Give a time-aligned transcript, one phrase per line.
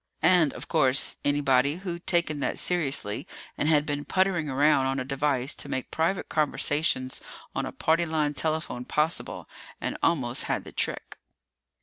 [0.23, 5.05] And, of course, anybody who'd taken that seriously and had been puttering around on a
[5.05, 7.21] device to make private conversations
[7.53, 9.47] on a party line telephone possible,
[9.79, 11.19] and almost had the trick.